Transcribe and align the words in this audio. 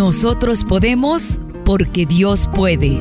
Nosotros 0.00 0.64
podemos 0.64 1.42
porque 1.62 2.06
Dios 2.06 2.48
puede. 2.54 2.98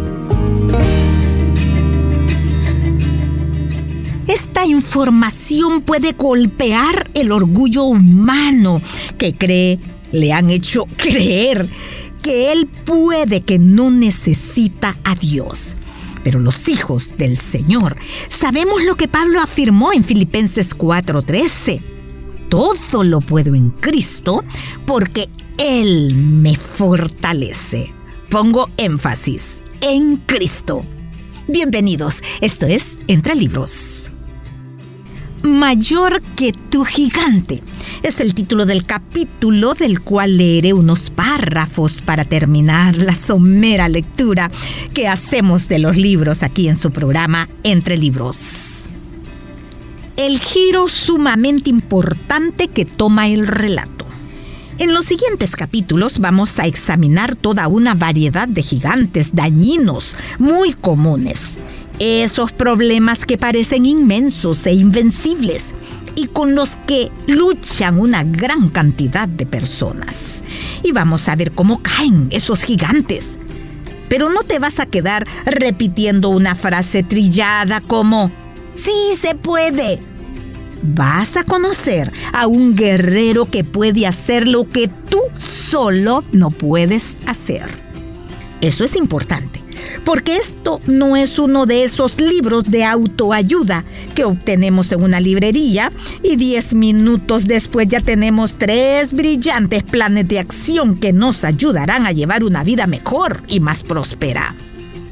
Esta 4.27 4.65
información 4.65 5.79
puede 5.79 6.11
golpear 6.11 7.09
el 7.13 7.31
orgullo 7.31 7.83
humano 7.83 8.81
que 9.17 9.33
cree, 9.33 9.79
le 10.11 10.33
han 10.33 10.49
hecho 10.49 10.83
creer 10.97 11.69
que 12.21 12.51
él 12.51 12.67
puede, 12.67 13.43
que 13.43 13.59
no 13.59 13.91
necesita 13.91 14.97
a 15.05 15.15
Dios. 15.15 15.77
Pero 16.25 16.41
los 16.41 16.67
hijos 16.67 17.13
del 17.17 17.37
Señor 17.37 17.95
sabemos 18.27 18.83
lo 18.83 18.95
que 18.95 19.07
Pablo 19.07 19.39
afirmó 19.39 19.93
en 19.93 20.03
Filipenses 20.03 20.77
4:13. 20.77 21.98
Todo 22.49 23.03
lo 23.03 23.21
puedo 23.21 23.53
en 23.53 23.69
Cristo 23.69 24.43
porque 24.87 25.29
Él 25.59 26.15
me 26.15 26.55
fortalece. 26.55 27.93
Pongo 28.31 28.71
énfasis 28.77 29.59
en 29.81 30.17
Cristo. 30.17 30.83
Bienvenidos, 31.47 32.23
esto 32.41 32.65
es 32.65 32.97
Entre 33.07 33.35
Libros. 33.35 34.09
Mayor 35.43 36.23
que 36.35 36.51
tu 36.51 36.83
gigante. 36.85 37.61
Es 38.01 38.19
el 38.19 38.33
título 38.33 38.65
del 38.65 38.83
capítulo 38.83 39.75
del 39.75 40.01
cual 40.01 40.37
leeré 40.37 40.73
unos 40.73 41.11
párrafos 41.11 42.01
para 42.01 42.25
terminar 42.25 42.97
la 42.97 43.13
somera 43.13 43.87
lectura 43.89 44.49
que 44.95 45.07
hacemos 45.07 45.67
de 45.67 45.77
los 45.77 45.95
libros 45.95 46.41
aquí 46.41 46.67
en 46.67 46.77
su 46.77 46.89
programa 46.89 47.47
Entre 47.63 47.95
Libros. 47.95 48.68
El 50.19 50.37
giro 50.41 50.89
sumamente 50.89 51.69
importante 51.69 52.67
que 52.67 52.83
toma 52.83 53.29
el 53.29 53.47
relato. 53.47 54.05
En 54.77 54.93
los 54.93 55.05
siguientes 55.05 55.55
capítulos 55.55 56.19
vamos 56.19 56.59
a 56.59 56.65
examinar 56.65 57.35
toda 57.35 57.69
una 57.69 57.93
variedad 57.93 58.45
de 58.45 58.61
gigantes 58.61 59.33
dañinos 59.33 60.17
muy 60.37 60.73
comunes 60.73 61.57
esos 61.99 62.51
problemas 62.51 63.25
que 63.25 63.37
parecen 63.37 63.85
inmensos 63.85 64.65
e 64.65 64.73
invencibles 64.73 65.73
y 66.15 66.27
con 66.27 66.53
los 66.53 66.77
que 66.85 67.11
luchan 67.27 67.97
una 67.97 68.23
gran 68.23 68.67
cantidad 68.69 69.27
de 69.27 69.45
personas. 69.45 70.43
Y 70.83 70.91
vamos 70.91 71.29
a 71.29 71.37
ver 71.37 71.53
cómo 71.53 71.81
caen 71.81 72.27
esos 72.31 72.63
gigantes. 72.63 73.37
Pero 74.09 74.29
no 74.29 74.43
te 74.43 74.59
vas 74.59 74.81
a 74.81 74.85
quedar 74.85 75.25
repitiendo 75.45 76.27
una 76.27 76.55
frase 76.55 77.03
trillada 77.03 77.79
como, 77.79 78.33
sí 78.73 79.15
se 79.17 79.35
puede. 79.35 80.08
Vas 80.81 81.37
a 81.37 81.43
conocer 81.43 82.11
a 82.33 82.47
un 82.47 82.73
guerrero 82.73 83.45
que 83.49 83.63
puede 83.63 84.07
hacer 84.07 84.47
lo 84.47 84.69
que 84.69 84.87
tú 84.87 85.19
solo 85.35 86.23
no 86.31 86.51
puedes 86.51 87.19
hacer. 87.25 87.67
Eso 88.61 88.83
es 88.83 88.95
importante 88.95 89.59
porque 90.05 90.37
esto 90.37 90.81
no 90.87 91.15
es 91.15 91.39
uno 91.39 91.65
de 91.65 91.83
esos 91.83 92.19
libros 92.19 92.63
de 92.65 92.83
autoayuda 92.83 93.85
que 94.15 94.23
obtenemos 94.23 94.91
en 94.91 95.03
una 95.03 95.19
librería 95.19 95.91
y 96.23 96.35
10 96.35 96.73
minutos 96.75 97.47
después 97.47 97.87
ya 97.87 98.01
tenemos 98.01 98.57
tres 98.57 99.13
brillantes 99.13 99.83
planes 99.83 100.27
de 100.27 100.39
acción 100.39 100.99
que 100.99 101.13
nos 101.13 101.43
ayudarán 101.43 102.05
a 102.05 102.11
llevar 102.11 102.43
una 102.43 102.63
vida 102.63 102.87
mejor 102.87 103.43
y 103.47 103.59
más 103.59 103.83
próspera. 103.83 104.55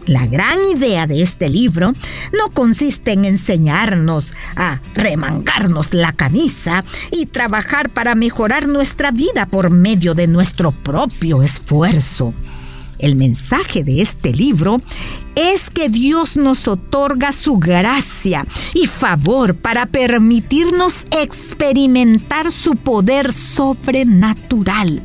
La 0.07 0.25
gran 0.25 0.57
idea 0.73 1.05
de 1.05 1.21
este 1.21 1.49
libro 1.49 1.91
no 1.91 2.53
consiste 2.53 3.11
en 3.11 3.25
enseñarnos 3.25 4.33
a 4.55 4.81
remangarnos 4.95 5.93
la 5.93 6.13
camisa 6.13 6.85
y 7.11 7.25
trabajar 7.25 7.89
para 7.89 8.15
mejorar 8.15 8.69
nuestra 8.69 9.11
vida 9.11 9.47
por 9.47 9.69
medio 9.69 10.13
de 10.13 10.27
nuestro 10.27 10.71
propio 10.71 11.43
esfuerzo. 11.43 12.33
El 12.99 13.17
mensaje 13.17 13.83
de 13.83 14.01
este 14.01 14.31
libro 14.31 14.81
es 15.35 15.69
que 15.69 15.89
Dios 15.89 16.37
nos 16.37 16.69
otorga 16.69 17.33
su 17.33 17.57
gracia 17.57 18.45
y 18.73 18.87
favor 18.87 19.57
para 19.57 19.87
permitirnos 19.87 21.05
experimentar 21.11 22.49
su 22.49 22.75
poder 22.77 23.33
sobrenatural. 23.33 25.03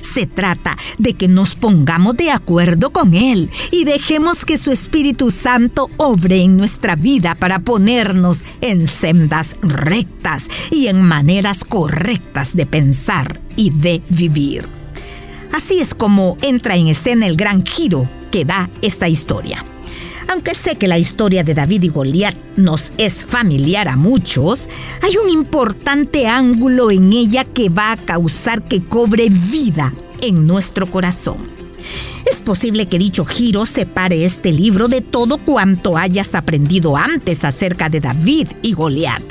Se 0.00 0.26
trata 0.26 0.76
de 0.98 1.14
que 1.14 1.28
nos 1.28 1.54
pongamos 1.54 2.16
de 2.16 2.30
acuerdo 2.30 2.90
con 2.90 3.14
Él 3.14 3.50
y 3.70 3.84
dejemos 3.84 4.44
que 4.44 4.58
su 4.58 4.70
Espíritu 4.70 5.30
Santo 5.30 5.90
obre 5.96 6.42
en 6.42 6.56
nuestra 6.56 6.96
vida 6.96 7.34
para 7.34 7.60
ponernos 7.60 8.44
en 8.60 8.86
sendas 8.86 9.56
rectas 9.62 10.48
y 10.70 10.88
en 10.88 11.02
maneras 11.02 11.64
correctas 11.64 12.56
de 12.56 12.66
pensar 12.66 13.40
y 13.56 13.70
de 13.70 14.02
vivir. 14.08 14.68
Así 15.52 15.80
es 15.80 15.94
como 15.94 16.36
entra 16.42 16.76
en 16.76 16.88
escena 16.88 17.26
el 17.26 17.36
gran 17.36 17.64
giro 17.64 18.08
que 18.30 18.44
da 18.44 18.70
esta 18.82 19.08
historia. 19.08 19.64
Aunque 20.30 20.54
sé 20.54 20.76
que 20.76 20.86
la 20.86 20.96
historia 20.96 21.42
de 21.42 21.54
David 21.54 21.82
y 21.82 21.88
Goliat 21.88 22.36
nos 22.54 22.92
es 22.98 23.24
familiar 23.24 23.88
a 23.88 23.96
muchos, 23.96 24.68
hay 25.02 25.16
un 25.16 25.28
importante 25.28 26.28
ángulo 26.28 26.92
en 26.92 27.12
ella 27.12 27.42
que 27.42 27.68
va 27.68 27.90
a 27.90 27.96
causar 27.96 28.62
que 28.62 28.80
cobre 28.80 29.28
vida 29.28 29.92
en 30.20 30.46
nuestro 30.46 30.88
corazón. 30.88 31.38
Es 32.30 32.42
posible 32.42 32.86
que 32.86 33.00
dicho 33.00 33.24
giro 33.24 33.66
separe 33.66 34.24
este 34.24 34.52
libro 34.52 34.86
de 34.86 35.00
todo 35.00 35.36
cuanto 35.38 35.98
hayas 35.98 36.36
aprendido 36.36 36.96
antes 36.96 37.44
acerca 37.44 37.88
de 37.88 37.98
David 37.98 38.46
y 38.62 38.72
Goliat. 38.72 39.24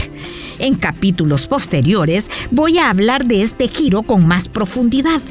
En 0.59 0.75
capítulos 0.75 1.47
posteriores 1.47 2.29
voy 2.51 2.77
a 2.77 2.89
hablar 2.89 3.25
de 3.25 3.41
este 3.41 3.69
giro 3.69 4.01
con 4.01 4.27
más 4.27 4.49
profundidad 4.49 5.21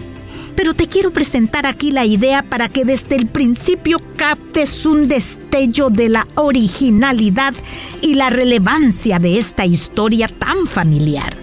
pero 0.59 0.75
te 0.75 0.89
quiero 0.89 1.13
presentar 1.13 1.67
aquí 1.67 1.93
la 1.93 2.05
idea 2.05 2.43
para 2.43 2.69
que 2.69 2.85
desde 2.85 3.15
el 3.15 3.29
principio 3.29 3.99
captes 4.17 4.85
un 4.87 5.07
destello 5.07 5.89
de 5.89 6.09
la 6.09 6.27
originalidad 6.35 7.55
y 8.03 8.17
la 8.17 8.29
relevancia 8.29 9.21
de 9.21 9.39
esta 9.39 9.65
historia 9.67 10.27
tan 10.27 10.67
familiar. 10.67 11.37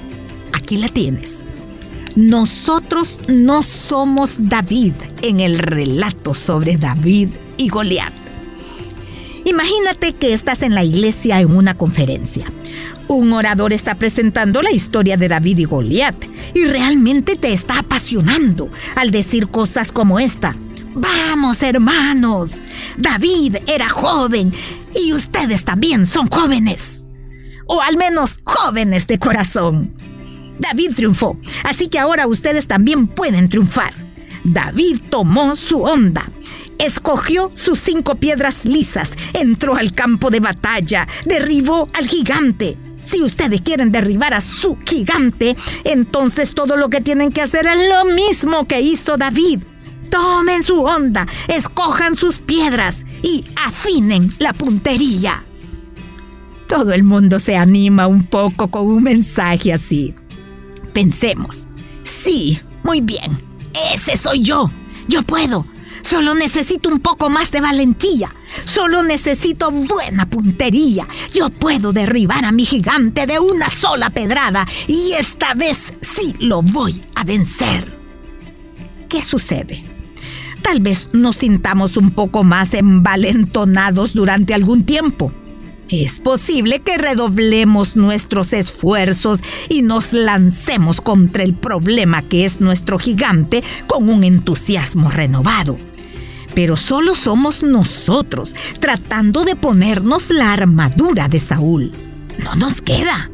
Aquí 0.51 0.75
la 0.75 0.89
tienes. 0.89 1.45
Nosotros 2.17 3.21
no 3.29 3.61
somos 3.61 4.49
David 4.49 4.95
en 5.21 5.39
el 5.39 5.59
relato 5.59 6.33
sobre 6.33 6.75
David 6.75 7.29
y 7.55 7.69
Goliat. 7.69 8.13
Imagínate 9.45 10.11
que 10.11 10.33
estás 10.33 10.61
en 10.61 10.75
la 10.75 10.83
iglesia 10.83 11.39
en 11.39 11.55
una 11.55 11.73
conferencia. 11.77 12.51
Un 13.07 13.31
orador 13.31 13.71
está 13.71 13.95
presentando 13.95 14.61
la 14.61 14.73
historia 14.73 15.15
de 15.15 15.29
David 15.29 15.59
y 15.59 15.63
Goliat 15.63 16.34
y 16.55 16.65
realmente 16.65 17.35
te 17.35 17.53
está 17.53 17.79
apasionando 17.79 18.71
al 18.95 19.11
decir 19.11 19.49
cosas 19.49 19.91
como 19.91 20.19
esta. 20.19 20.55
Vamos, 20.95 21.61
hermanos. 21.61 22.61
David 22.97 23.57
era 23.67 23.89
joven 23.89 24.53
y 24.95 25.11
ustedes 25.13 25.65
también 25.65 26.05
son 26.05 26.29
jóvenes. 26.29 27.05
O 27.67 27.81
al 27.81 27.97
menos 27.97 28.39
jóvenes 28.45 29.05
de 29.05 29.19
corazón. 29.19 29.93
David 30.57 30.91
triunfó, 30.95 31.37
así 31.65 31.89
que 31.89 31.99
ahora 31.99 32.25
ustedes 32.25 32.67
también 32.67 33.07
pueden 33.07 33.49
triunfar. 33.49 33.93
David 34.45 35.01
tomó 35.09 35.57
su 35.57 35.83
onda. 35.83 36.31
Escogió 36.77 37.51
sus 37.53 37.79
cinco 37.79 38.15
piedras 38.15 38.63
lisas, 38.63 39.17
entró 39.33 39.75
al 39.75 39.93
campo 39.93 40.29
de 40.29 40.39
batalla, 40.39 41.05
derribó 41.25 41.89
al 41.93 42.07
gigante, 42.07 42.77
si 43.05 43.21
ustedes 43.21 43.61
quieren 43.61 43.91
derribar 43.91 44.33
a 44.33 44.41
su 44.41 44.77
gigante, 44.85 45.55
entonces 45.85 46.53
todo 46.53 46.75
lo 46.75 46.89
que 46.89 46.99
tienen 46.99 47.31
que 47.31 47.41
hacer 47.41 47.65
es 47.65 47.87
lo 47.87 48.13
mismo 48.13 48.67
que 48.67 48.81
hizo 48.81 49.15
David. 49.15 49.63
Tomen 50.09 50.63
su 50.63 50.81
onda, 50.81 51.27
escojan 51.47 52.15
sus 52.15 52.39
piedras 52.39 53.05
y 53.21 53.45
afinen 53.55 54.33
la 54.39 54.53
puntería. 54.53 55.45
Todo 56.67 56.93
el 56.93 57.03
mundo 57.03 57.39
se 57.39 57.55
anima 57.55 58.07
un 58.07 58.25
poco 58.25 58.69
con 58.69 58.87
un 58.87 59.03
mensaje 59.03 59.71
así. 59.71 60.15
Pensemos, 60.93 61.67
sí, 62.03 62.59
muy 62.83 63.01
bien, 63.01 63.39
ese 63.93 64.17
soy 64.17 64.41
yo. 64.41 64.71
Yo 65.07 65.21
puedo. 65.21 65.65
Solo 66.05 66.35
necesito 66.35 66.89
un 66.89 66.99
poco 66.99 67.31
más 67.31 67.49
de 67.49 67.61
valentía. 67.61 68.31
Solo 68.63 69.01
necesito 69.01 69.71
buena 69.71 70.29
puntería. 70.29 71.07
Yo 71.33 71.49
puedo 71.49 71.93
derribar 71.93 72.45
a 72.45 72.51
mi 72.51 72.63
gigante 72.63 73.25
de 73.25 73.39
una 73.39 73.69
sola 73.69 74.11
pedrada 74.11 74.67
y 74.87 75.13
esta 75.13 75.55
vez 75.55 75.93
sí 76.01 76.35
lo 76.37 76.61
voy 76.61 77.01
a 77.15 77.23
vencer. 77.23 77.97
¿Qué 79.09 79.19
sucede? 79.23 79.83
Tal 80.61 80.79
vez 80.79 81.09
nos 81.13 81.37
sintamos 81.37 81.97
un 81.97 82.11
poco 82.11 82.43
más 82.43 82.75
envalentonados 82.75 84.13
durante 84.13 84.53
algún 84.53 84.85
tiempo. 84.85 85.31
Es 85.89 86.19
posible 86.19 86.81
que 86.81 86.99
redoblemos 86.99 87.95
nuestros 87.95 88.53
esfuerzos 88.53 89.39
y 89.69 89.81
nos 89.81 90.13
lancemos 90.13 91.01
contra 91.01 91.41
el 91.41 91.55
problema 91.55 92.21
que 92.21 92.45
es 92.45 92.61
nuestro 92.61 92.99
gigante 92.99 93.63
con 93.87 94.07
un 94.07 94.23
entusiasmo 94.23 95.09
renovado 95.09 95.79
pero 96.55 96.77
solo 96.77 97.13
somos 97.13 97.61
nosotros 97.61 98.55
tratando 98.79 99.43
de 99.43 99.55
ponernos 99.55 100.31
la 100.31 100.53
armadura 100.53 101.27
de 101.27 101.39
Saúl. 101.39 101.91
No 102.41 102.55
nos 102.55 102.81
queda. 102.81 103.29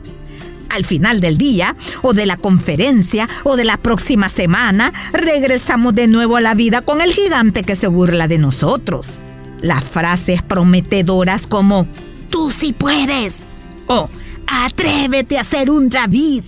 Al 0.70 0.86
final 0.86 1.20
del 1.20 1.38
día, 1.38 1.76
o 2.02 2.14
de 2.14 2.26
la 2.26 2.38
conferencia, 2.38 3.30
o 3.44 3.58
de 3.58 3.66
la 3.66 3.78
próxima 3.78 4.30
semana, 4.30 4.92
regresamos 5.12 5.94
de 5.94 6.08
nuevo 6.08 6.38
a 6.38 6.42
la 6.42 6.56
vida 6.56 6.82
con 6.82 7.02
el 7.02 7.14
gigante 7.14 7.64
que 7.64 7.76
se 7.76 7.88
burla 7.88 8.28
de 8.28 8.38
nosotros. 8.38 9.20
Las 9.62 9.84
frases 9.84 10.42
prometedoras 10.42 11.46
como, 11.46 11.88
tú 12.30 12.52
sí 12.52 12.74
puedes, 12.74 13.46
o 13.88 14.10
atrévete 14.48 15.38
a 15.38 15.44
ser 15.44 15.70
un 15.70 15.90
David, 15.90 16.44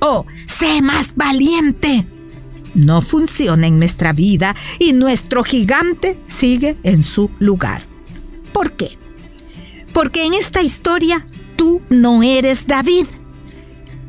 o 0.00 0.26
sé 0.46 0.82
más 0.82 1.14
valiente, 1.14 2.06
no 2.74 3.02
funciona 3.02 3.66
en 3.66 3.78
nuestra 3.78 4.12
vida 4.12 4.54
y 4.78 4.92
nuestro 4.92 5.44
gigante 5.44 6.18
sigue 6.26 6.76
en 6.82 7.02
su 7.02 7.30
lugar. 7.38 7.86
¿Por 8.52 8.72
qué? 8.72 8.98
Porque 9.92 10.24
en 10.24 10.34
esta 10.34 10.62
historia 10.62 11.24
tú 11.56 11.82
no 11.90 12.22
eres 12.22 12.66
David. 12.66 13.06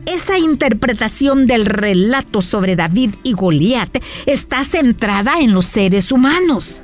Esa 0.06 0.38
interpretación 0.38 1.48
del 1.48 1.66
relato 1.66 2.42
sobre 2.42 2.76
David 2.76 3.12
y 3.24 3.34
Goliat 3.34 3.98
está 4.26 4.64
centrada 4.64 5.40
en 5.40 5.54
los 5.54 5.66
seres 5.66 6.12
humanos. 6.12 6.84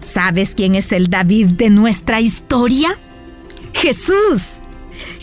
¿Sabes 0.00 0.54
quién 0.54 0.74
es 0.74 0.92
el 0.92 1.08
David 1.08 1.52
de 1.52 1.70
nuestra 1.70 2.20
historia? 2.20 2.98
Jesús. 3.72 4.62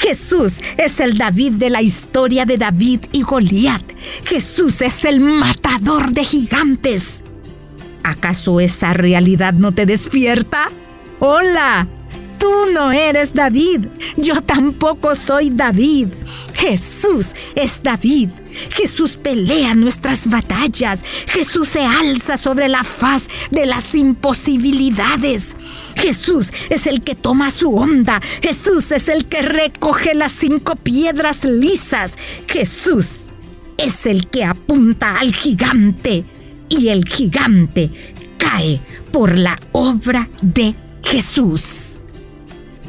Jesús 0.01 0.53
es 0.77 1.00
el 1.00 1.15
David 1.15 1.53
de 1.53 1.69
la 1.69 1.83
historia 1.83 2.45
de 2.45 2.57
David 2.57 3.01
y 3.12 3.21
Goliat. 3.21 3.83
Jesús 4.25 4.81
es 4.81 5.06
el 5.06 5.19
matador 5.19 6.12
de 6.12 6.25
gigantes. 6.25 7.21
¿Acaso 8.03 8.59
esa 8.59 8.94
realidad 8.94 9.53
no 9.53 9.74
te 9.74 9.86
despierta? 9.86 10.71
Hola, 11.19 11.88
tú 12.39 12.50
no 12.74 12.92
eres 12.92 13.36
David, 13.36 13.86
yo 14.18 14.42
tampoco 14.42 15.15
soy 15.15 15.51
David. 15.51 16.07
Jesús 16.56 17.33
es 17.54 17.83
David. 17.83 18.30
Jesús 18.71 19.18
pelea 19.18 19.75
nuestras 19.75 20.27
batallas. 20.27 21.04
Jesús 21.27 21.68
se 21.69 21.86
alza 21.86 22.39
sobre 22.39 22.69
la 22.69 22.83
faz 22.83 23.27
de 23.51 23.68
las 23.68 23.94
imposibilidades. 23.94 25.56
Jesús 25.95 26.51
es 26.69 26.88
el 26.88 27.01
que 27.01 27.15
toma 27.15 27.51
su 27.51 27.73
onda. 27.73 28.21
Jesús 28.41 28.91
es 28.91 29.09
el 29.09 29.25
que 29.25 29.41
recoge 29.41 30.13
las 30.15 30.31
cinco 30.31 30.75
piedras 30.75 31.43
lisas. 31.43 32.17
Jesús 32.47 33.25
es 33.77 34.05
el 34.05 34.27
que 34.27 34.43
apunta 34.43 35.17
al 35.17 35.33
gigante. 35.33 36.23
Y 36.69 36.88
el 36.89 37.03
gigante 37.05 37.91
cae 38.38 38.79
por 39.11 39.38
la 39.38 39.59
obra 39.73 40.29
de 40.41 40.73
Jesús. 41.03 42.03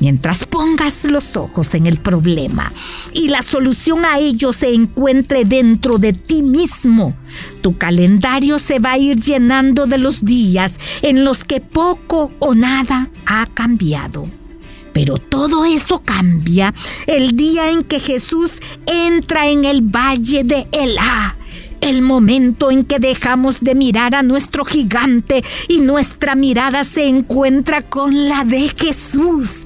Mientras 0.02 0.46
pongas 0.46 1.04
los 1.04 1.36
ojos 1.36 1.76
en 1.76 1.86
el 1.86 1.96
problema 1.96 2.72
y 3.12 3.28
la 3.28 3.40
solución 3.40 4.04
a 4.04 4.18
ello 4.18 4.52
se 4.52 4.74
encuentre 4.74 5.44
dentro 5.44 5.98
de 5.98 6.12
ti 6.12 6.42
mismo, 6.42 7.16
tu 7.60 7.78
calendario 7.78 8.58
se 8.58 8.80
va 8.80 8.94
a 8.94 8.98
ir 8.98 9.14
llenando 9.14 9.86
de 9.86 9.98
los 9.98 10.24
días 10.24 10.80
en 11.02 11.22
los 11.22 11.44
que 11.44 11.60
poco 11.60 12.32
o 12.40 12.56
nada 12.56 13.12
ha 13.26 13.46
cambiado. 13.46 14.28
Pero 14.92 15.18
todo 15.18 15.64
eso 15.64 16.02
cambia 16.04 16.74
el 17.06 17.36
día 17.36 17.70
en 17.70 17.84
que 17.84 18.00
Jesús 18.00 18.58
entra 18.86 19.46
en 19.46 19.64
el 19.64 19.82
valle 19.82 20.42
de 20.42 20.66
Elá 20.72 21.36
el 21.80 22.02
momento 22.02 22.72
en 22.72 22.84
que 22.84 22.98
dejamos 22.98 23.60
de 23.60 23.76
mirar 23.76 24.16
a 24.16 24.24
nuestro 24.24 24.64
gigante 24.64 25.44
y 25.68 25.80
nuestra 25.80 26.34
mirada 26.34 26.82
se 26.84 27.06
encuentra 27.06 27.82
con 27.82 28.28
la 28.28 28.44
de 28.44 28.68
Jesús. 28.68 29.64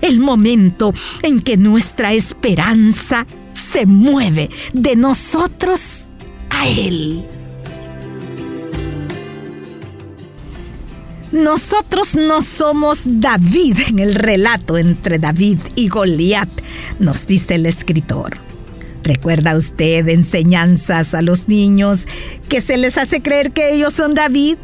El 0.00 0.20
momento 0.20 0.92
en 1.22 1.40
que 1.40 1.56
nuestra 1.56 2.12
esperanza 2.12 3.26
se 3.52 3.86
mueve 3.86 4.50
de 4.72 4.96
nosotros 4.96 6.06
a 6.50 6.68
Él. 6.68 7.24
Nosotros 11.32 12.16
no 12.16 12.40
somos 12.40 13.02
David 13.04 13.76
en 13.88 13.98
el 13.98 14.14
relato 14.14 14.78
entre 14.78 15.18
David 15.18 15.58
y 15.74 15.88
Goliat, 15.88 16.48
nos 16.98 17.26
dice 17.26 17.56
el 17.56 17.66
escritor. 17.66 18.38
¿Recuerda 19.02 19.56
usted 19.56 20.08
enseñanzas 20.08 21.14
a 21.14 21.20
los 21.20 21.48
niños 21.48 22.06
que 22.48 22.60
se 22.60 22.78
les 22.78 22.96
hace 22.96 23.20
creer 23.20 23.52
que 23.52 23.74
ellos 23.74 23.92
son 23.92 24.14
David? 24.14 24.56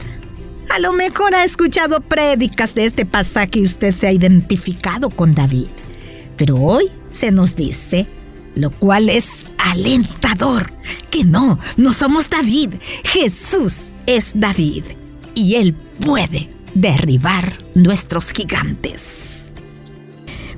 A 0.75 0.81
lo 0.81 0.93
mejor 0.93 1.37
ha 1.37 1.44
escuchado 1.44 2.00
prédicas 2.00 2.75
de 2.75 2.85
este 2.85 3.06
pasaje 3.06 3.61
y 3.61 3.65
usted 3.65 3.93
se 3.93 4.09
ha 4.09 4.12
identificado 4.12 5.09
con 5.09 5.32
David. 5.32 5.69
Pero 6.37 6.56
hoy 6.56 6.91
se 7.12 7.31
nos 7.31 7.55
dice, 7.55 8.09
lo 8.56 8.73
cual 8.73 9.09
es 9.09 9.44
alentador, 9.56 10.73
que 11.11 11.23
no, 11.23 11.61
no 11.76 11.93
somos 11.93 12.29
David. 12.29 12.75
Jesús 13.05 13.94
es 14.06 14.32
David 14.35 14.82
y 15.37 15.55
Él 15.55 15.76
puede 16.00 16.50
derribar 16.75 17.56
nuestros 17.77 18.32
gigantes. 18.32 19.53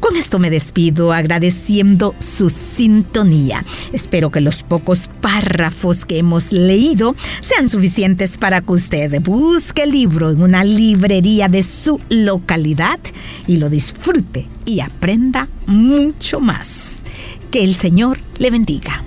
Con 0.06 0.14
esto 0.14 0.38
me 0.38 0.50
despido 0.50 1.12
agradeciendo 1.12 2.14
su 2.20 2.48
sintonía. 2.48 3.64
Espero 3.92 4.30
que 4.30 4.40
los 4.40 4.62
pocos 4.62 5.10
párrafos 5.20 6.04
que 6.04 6.18
hemos 6.18 6.52
leído 6.52 7.16
sean 7.40 7.68
suficientes 7.68 8.38
para 8.38 8.60
que 8.60 8.72
usted 8.72 9.20
busque 9.20 9.82
el 9.82 9.90
libro 9.90 10.30
en 10.30 10.42
una 10.42 10.62
librería 10.62 11.48
de 11.48 11.64
su 11.64 12.00
localidad 12.08 13.00
y 13.48 13.56
lo 13.56 13.68
disfrute 13.68 14.46
y 14.64 14.78
aprenda 14.78 15.48
mucho 15.66 16.38
más. 16.38 17.02
Que 17.50 17.64
el 17.64 17.74
Señor 17.74 18.20
le 18.38 18.52
bendiga. 18.52 19.02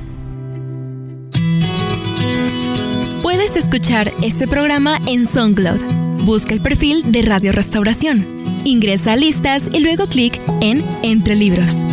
Puedes 3.23 3.55
escuchar 3.55 4.13
este 4.21 4.49
programa 4.49 4.99
en 5.07 5.25
SoundCloud. 5.25 5.98
Busca 6.23 6.53
el 6.53 6.61
perfil 6.61 7.11
de 7.11 7.21
Radio 7.21 7.51
Restauración 7.51 8.39
Ingresa 8.65 9.13
a 9.13 9.15
listas 9.15 9.69
y 9.73 9.79
luego 9.79 10.07
clic 10.07 10.39
en 10.61 10.83
Entre 11.03 11.35
Libros. 11.35 11.87